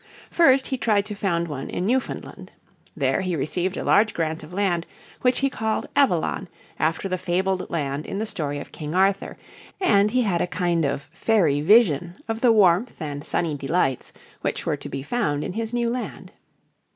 [0.31, 2.49] First he tried to found one in Newfoundland.
[2.97, 4.87] There he received a large grant of land
[5.21, 6.47] which he called Avalon
[6.79, 9.37] after the fabled land in the story of King Arthur,
[9.79, 14.11] and he had a kind of fairy vision of the warmth and sunny delights
[14.41, 16.31] which were to be found in his new land.